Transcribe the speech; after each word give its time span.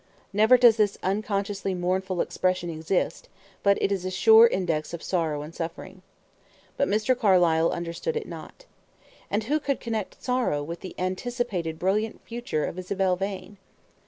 Never 0.33 0.57
does 0.57 0.77
this 0.77 0.97
unconsciously 1.03 1.75
mournful 1.75 2.21
expression 2.21 2.71
exist, 2.71 3.29
but 3.61 3.79
it 3.79 3.91
is 3.91 4.03
a 4.03 4.09
sure 4.09 4.47
index 4.47 4.95
of 4.95 5.03
sorrow 5.03 5.43
and 5.43 5.53
suffering; 5.53 6.01
but 6.75 6.87
Mr. 6.87 7.15
Carlyle 7.15 7.69
understood 7.69 8.17
it 8.17 8.27
not. 8.27 8.65
And 9.29 9.43
who 9.43 9.59
could 9.59 9.79
connect 9.79 10.23
sorrow 10.23 10.63
with 10.63 10.79
the 10.79 10.95
anticipated 10.97 11.77
brilliant 11.77 12.19
future 12.21 12.65
of 12.65 12.79
Isabel 12.79 13.15
Vane? 13.15 13.57